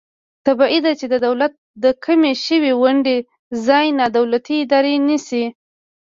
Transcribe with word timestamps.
طبعي 0.47 0.77
ده 0.85 0.91
چې 0.99 1.05
د 1.13 1.15
دولت 1.25 1.51
د 1.83 1.85
کمې 2.05 2.33
شوې 2.45 2.73
ونډې 2.81 3.17
ځای 3.67 3.87
نا 3.97 4.05
دولتي 4.17 4.55
ادارې 4.63 4.93
نیسي. 5.07 5.43